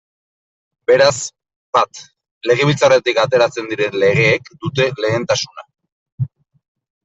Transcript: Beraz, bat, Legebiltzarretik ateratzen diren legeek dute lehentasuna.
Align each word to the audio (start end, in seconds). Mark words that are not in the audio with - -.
Beraz, 0.91 1.17
bat, 1.77 1.99
Legebiltzarretik 2.53 3.21
ateratzen 3.27 3.69
diren 3.75 4.01
legeek 4.07 4.53
dute 4.67 4.91
lehentasuna. 5.07 5.71